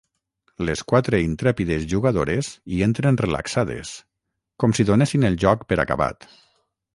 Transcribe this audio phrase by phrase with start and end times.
[0.67, 3.93] Les quatre intrèpides jugadores hi entren relaxades,
[4.65, 6.29] com si donessin el joc per acabat.